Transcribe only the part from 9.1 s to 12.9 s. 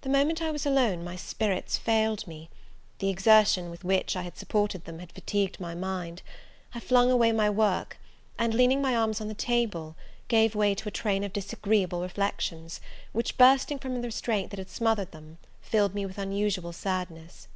on the table, gave way to a train of disagreeable reflections,